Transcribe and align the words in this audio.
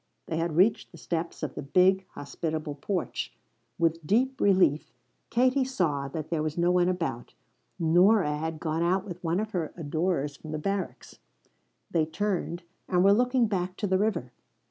They 0.25 0.37
had 0.37 0.55
reached 0.55 0.91
the 0.91 0.97
steps 0.97 1.43
of 1.43 1.53
the 1.53 1.61
big, 1.61 2.07
hospitable 2.15 2.73
porch. 2.73 3.37
With 3.77 4.07
deep 4.07 4.41
relief 4.41 4.91
Katie 5.29 5.63
saw 5.63 6.07
that 6.07 6.31
there 6.31 6.41
was 6.41 6.57
no 6.57 6.71
one 6.71 6.89
about. 6.89 7.35
Nora 7.77 8.35
had 8.35 8.59
gone 8.59 8.81
out 8.81 9.05
with 9.05 9.23
one 9.23 9.39
of 9.39 9.51
her 9.51 9.71
adorers 9.77 10.35
from 10.35 10.53
the 10.53 10.57
barracks. 10.57 11.19
They 11.91 12.07
turned, 12.07 12.63
and 12.87 13.03
were 13.03 13.13
looking 13.13 13.45
back 13.45 13.77
to 13.77 13.85
the 13.85 13.99
river. 13.99 14.31